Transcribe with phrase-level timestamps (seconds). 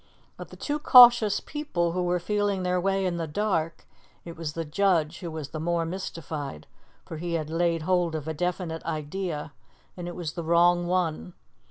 [0.39, 3.85] Of the two cautious people who were feeling their way in the dark,
[4.25, 6.65] it was the judge who was the more mystified,
[7.05, 9.53] for he had laid hold of a definite idea,
[9.95, 11.33] and it was the wrong one.